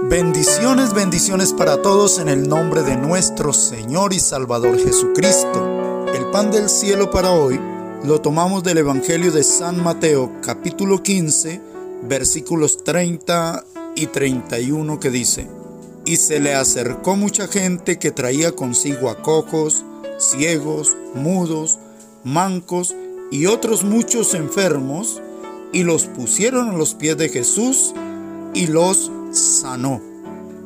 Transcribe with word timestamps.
Bendiciones, 0.00 0.94
bendiciones 0.94 1.52
para 1.52 1.82
todos 1.82 2.18
en 2.18 2.28
el 2.28 2.48
nombre 2.48 2.82
de 2.82 2.96
nuestro 2.96 3.52
Señor 3.52 4.14
y 4.14 4.20
Salvador 4.20 4.78
Jesucristo. 4.78 6.06
El 6.14 6.30
pan 6.30 6.50
del 6.50 6.70
cielo 6.70 7.10
para 7.10 7.32
hoy 7.32 7.60
lo 8.02 8.22
tomamos 8.22 8.62
del 8.62 8.78
Evangelio 8.78 9.30
de 9.30 9.44
San 9.44 9.82
Mateo 9.82 10.32
capítulo 10.40 11.02
15 11.02 11.60
versículos 12.04 12.82
30 12.84 13.64
y 13.94 14.06
31 14.06 14.98
que 14.98 15.10
dice, 15.10 15.46
Y 16.06 16.16
se 16.16 16.40
le 16.40 16.54
acercó 16.54 17.14
mucha 17.14 17.46
gente 17.46 17.98
que 17.98 18.10
traía 18.10 18.52
consigo 18.52 19.10
a 19.10 19.20
cojos, 19.20 19.84
ciegos, 20.18 20.96
mudos, 21.14 21.78
mancos 22.24 22.94
y 23.30 23.44
otros 23.44 23.84
muchos 23.84 24.32
enfermos, 24.32 25.20
y 25.70 25.84
los 25.84 26.04
pusieron 26.06 26.70
a 26.70 26.76
los 26.76 26.94
pies 26.94 27.18
de 27.18 27.28
Jesús 27.28 27.94
y 28.54 28.66
los 28.66 29.10
sanó. 29.32 30.00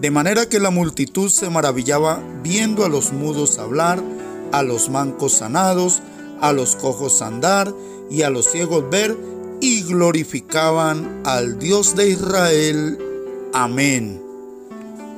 De 0.00 0.10
manera 0.10 0.48
que 0.48 0.60
la 0.60 0.70
multitud 0.70 1.30
se 1.30 1.48
maravillaba 1.48 2.22
viendo 2.42 2.84
a 2.84 2.88
los 2.88 3.12
mudos 3.12 3.58
hablar, 3.58 4.02
a 4.52 4.62
los 4.62 4.90
mancos 4.90 5.34
sanados, 5.34 6.02
a 6.40 6.52
los 6.52 6.76
cojos 6.76 7.22
andar 7.22 7.72
y 8.10 8.22
a 8.22 8.30
los 8.30 8.50
ciegos 8.50 8.88
ver, 8.90 9.16
y 9.60 9.82
glorificaban 9.82 11.22
al 11.24 11.58
Dios 11.58 11.96
de 11.96 12.10
Israel. 12.10 12.98
Amén. 13.52 14.20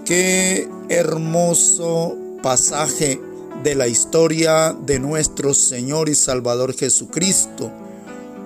Qué 0.04 0.68
hermoso 0.88 2.16
pasaje 2.42 3.20
de 3.64 3.74
la 3.74 3.88
historia 3.88 4.72
de 4.72 5.00
nuestro 5.00 5.52
Señor 5.54 6.08
y 6.08 6.14
Salvador 6.14 6.74
Jesucristo. 6.74 7.72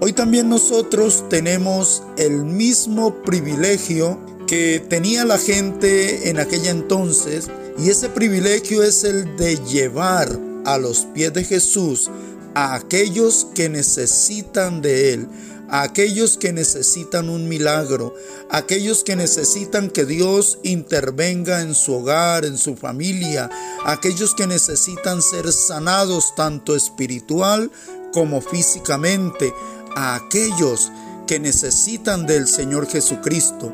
Hoy 0.00 0.14
también 0.14 0.48
nosotros 0.48 1.28
tenemos 1.28 2.02
el 2.16 2.44
mismo 2.44 3.16
privilegio 3.22 4.18
que 4.50 4.80
tenía 4.80 5.24
la 5.24 5.38
gente 5.38 6.28
en 6.28 6.40
aquella 6.40 6.72
entonces 6.72 7.48
y 7.78 7.88
ese 7.88 8.08
privilegio 8.08 8.82
es 8.82 9.04
el 9.04 9.36
de 9.36 9.54
llevar 9.64 10.36
a 10.64 10.76
los 10.76 11.06
pies 11.14 11.32
de 11.32 11.44
Jesús 11.44 12.10
a 12.56 12.74
aquellos 12.74 13.46
que 13.54 13.68
necesitan 13.68 14.82
de 14.82 15.14
Él, 15.14 15.28
a 15.68 15.82
aquellos 15.82 16.36
que 16.36 16.52
necesitan 16.52 17.28
un 17.28 17.48
milagro, 17.48 18.12
a 18.50 18.56
aquellos 18.56 19.04
que 19.04 19.14
necesitan 19.14 19.88
que 19.88 20.04
Dios 20.04 20.58
intervenga 20.64 21.60
en 21.60 21.76
su 21.76 21.94
hogar, 21.94 22.44
en 22.44 22.58
su 22.58 22.74
familia, 22.74 23.48
a 23.84 23.92
aquellos 23.92 24.34
que 24.34 24.48
necesitan 24.48 25.22
ser 25.22 25.52
sanados 25.52 26.34
tanto 26.34 26.74
espiritual 26.74 27.70
como 28.12 28.40
físicamente, 28.40 29.54
a 29.94 30.16
aquellos 30.16 30.90
que 31.28 31.38
necesitan 31.38 32.26
del 32.26 32.48
Señor 32.48 32.88
Jesucristo. 32.88 33.72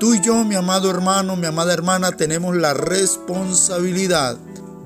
Tú 0.00 0.14
y 0.14 0.20
yo, 0.22 0.44
mi 0.44 0.54
amado 0.54 0.88
hermano, 0.88 1.36
mi 1.36 1.46
amada 1.46 1.74
hermana, 1.74 2.12
tenemos 2.12 2.56
la 2.56 2.72
responsabilidad 2.72 4.34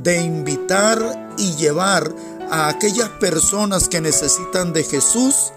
de 0.03 0.21
invitar 0.21 1.33
y 1.39 1.55
llevar 1.55 2.13
a 2.51 2.67
aquellas 2.67 3.11
personas 3.21 3.89
que 3.89 4.01
necesitan 4.01 4.73
de 4.73 4.83
Jesús, 4.83 5.53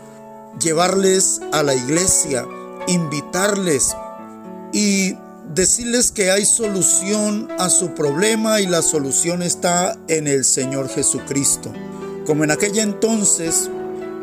llevarles 0.62 1.42
a 1.52 1.64
la 1.64 1.74
iglesia, 1.74 2.46
invitarles 2.88 3.96
y 4.74 5.16
decirles 5.56 6.12
que 6.12 6.30
hay 6.30 6.46
solución 6.46 7.50
a 7.58 7.72
su 7.72 7.96
problema 7.96 8.62
y 8.62 8.68
la 8.68 8.84
solución 8.84 9.42
está 9.42 9.98
en 10.08 10.28
el 10.28 10.46
Señor 10.46 10.88
Jesucristo. 10.88 11.74
Como 12.28 12.44
en 12.44 12.52
aquella 12.52 12.84
entonces, 12.84 13.72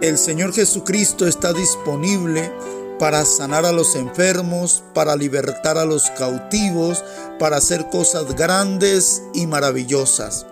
el 0.00 0.16
Señor 0.16 0.52
Jesucristo 0.52 1.26
está 1.26 1.52
disponible 1.52 2.52
para 2.98 3.24
sanar 3.24 3.64
a 3.66 3.72
los 3.72 3.96
enfermos, 3.96 4.82
para 4.94 5.16
libertar 5.16 5.78
a 5.78 5.84
los 5.84 6.10
cautivos, 6.10 7.04
para 7.38 7.56
hacer 7.56 7.88
cosas 7.90 8.34
grandes 8.36 9.22
y 9.34 9.46
maravillosas. 9.46 10.46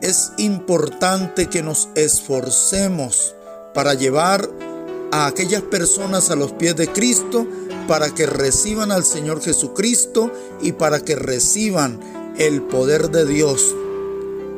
Es 0.00 0.32
importante 0.36 1.48
que 1.48 1.62
nos 1.62 1.88
esforcemos 1.94 3.34
para 3.74 3.94
llevar 3.94 4.48
a 5.10 5.26
aquellas 5.26 5.62
personas 5.62 6.30
a 6.30 6.36
los 6.36 6.52
pies 6.52 6.76
de 6.76 6.88
Cristo, 6.88 7.46
para 7.88 8.14
que 8.14 8.26
reciban 8.26 8.92
al 8.92 9.04
Señor 9.04 9.40
Jesucristo 9.42 10.30
y 10.60 10.72
para 10.72 11.00
que 11.00 11.16
reciban 11.16 11.98
el 12.38 12.62
poder 12.62 13.10
de 13.10 13.24
Dios. 13.26 13.74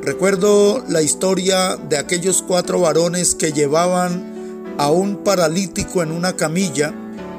Recuerdo 0.03 0.82
la 0.88 1.03
historia 1.03 1.77
de 1.77 1.99
aquellos 1.99 2.43
cuatro 2.43 2.81
varones 2.81 3.34
que 3.34 3.53
llevaban 3.53 4.30
a 4.81 4.91
un 4.91 5.17
paralítico 5.17 6.03
en 6.03 6.11
una 6.11 6.37
camilla 6.37 6.95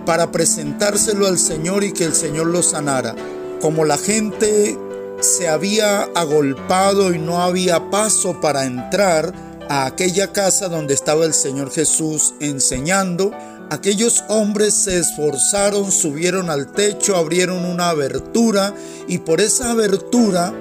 para 0.06 0.32
presentárselo 0.32 1.26
al 1.26 1.40
Señor 1.40 1.84
y 1.84 1.92
que 1.92 2.04
el 2.04 2.14
Señor 2.14 2.46
lo 2.46 2.62
sanara. 2.62 3.16
Como 3.60 3.84
la 3.84 3.98
gente 3.98 4.78
se 5.22 5.50
había 5.50 6.04
agolpado 6.14 7.12
y 7.12 7.18
no 7.18 7.42
había 7.42 7.90
paso 7.90 8.40
para 8.40 8.66
entrar 8.66 9.34
a 9.70 9.88
aquella 9.88 10.32
casa 10.32 10.70
donde 10.70 10.94
estaba 10.94 11.26
el 11.26 11.34
Señor 11.34 11.72
Jesús 11.72 12.36
enseñando, 12.40 13.32
aquellos 13.72 14.24
hombres 14.30 14.76
se 14.76 15.00
esforzaron, 15.00 15.92
subieron 15.92 16.52
al 16.52 16.72
techo, 16.72 17.16
abrieron 17.16 17.66
una 17.66 17.90
abertura 17.90 18.76
y 19.08 19.18
por 19.18 19.42
esa 19.42 19.72
abertura 19.72 20.54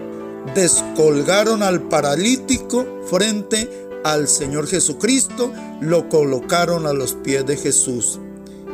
descolgaron 0.55 1.63
al 1.63 1.83
paralítico 1.83 3.03
frente 3.11 3.90
al 4.05 4.29
Señor 4.29 4.67
Jesucristo, 4.67 5.53
lo 5.81 6.09
colocaron 6.09 6.87
a 6.87 6.93
los 6.93 7.15
pies 7.15 7.47
de 7.47 7.57
Jesús. 7.57 8.21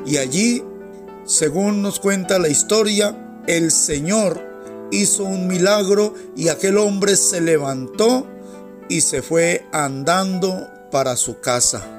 Y 0.05 0.19
allí, 0.19 0.63
según 1.25 1.83
nos 1.83 1.99
cuenta 1.99 2.39
la 2.39 2.49
historia, 2.49 3.43
el 3.47 3.71
Señor 3.71 4.41
hizo 4.91 5.25
un 5.25 5.47
milagro 5.47 6.15
y 6.37 6.49
aquel 6.49 6.79
hombre 6.79 7.17
se 7.17 7.41
levantó 7.41 8.27
y 8.89 9.01
se 9.01 9.23
fue 9.23 9.67
andando 9.73 10.69
para 10.91 11.17
su 11.17 11.41
casa. 11.41 11.93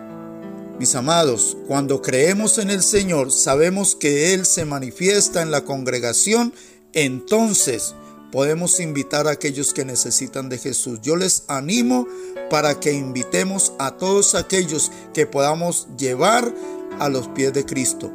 Mis 0.80 0.94
amados, 0.96 1.58
cuando 1.68 2.02
creemos 2.02 2.60
en 2.60 2.70
el 2.70 2.84
Señor, 2.84 3.32
sabemos 3.32 3.96
que 3.96 4.34
Él 4.34 4.46
se 4.46 4.64
manifiesta 4.64 5.42
en 5.42 5.50
la 5.50 5.66
congregación, 5.66 6.54
entonces 6.94 7.96
podemos 8.32 8.80
invitar 8.80 9.28
a 9.28 9.32
aquellos 9.32 9.74
que 9.74 9.86
necesitan 9.86 10.50
de 10.50 10.60
Jesús. 10.60 11.00
Yo 11.02 11.16
les 11.16 11.46
animo 11.48 12.08
para 12.50 12.80
que 12.80 12.94
invitemos 12.94 13.74
a 13.80 13.98
todos 13.98 14.36
aquellos 14.36 14.92
que 15.14 15.26
podamos 15.26 15.88
llevar 15.98 16.54
a 17.00 17.10
los 17.10 17.28
pies 17.30 17.54
de 17.54 17.66
Cristo. 17.66 18.12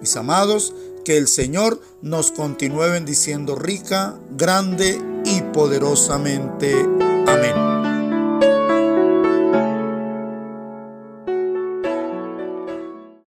Mis 0.00 0.16
amados, 0.16 0.74
que 1.04 1.16
el 1.16 1.28
Señor 1.28 1.80
nos 2.00 2.30
continúe 2.30 2.90
bendiciendo 2.90 3.56
rica, 3.56 4.16
grande 4.36 5.00
y 5.24 5.42
poderosamente. 5.52 7.01